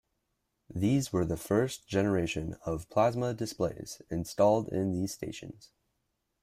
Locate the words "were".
1.13-1.25